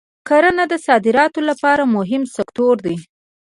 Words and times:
کرنه 0.27 0.63
د 0.71 0.73
صادراتو 0.85 1.39
لپاره 1.49 1.83
مهم 1.95 2.23
سکتور 2.35 2.75
دی. 2.85 2.95